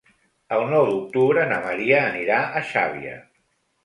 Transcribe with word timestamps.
El 0.55 0.63
nou 0.69 0.85
d'octubre 0.87 1.43
na 1.51 1.59
Maria 1.65 1.99
anirà 2.05 2.39
a 2.61 2.65
Xàbia. 2.71 3.13